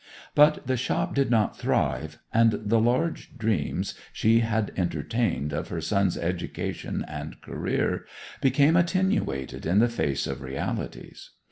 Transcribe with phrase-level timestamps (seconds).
[0.33, 5.79] But the shop did not thrive, and the large dreams she had entertained of her
[5.79, 8.07] sons' education and career
[8.41, 11.29] became attenuated in the face of realities.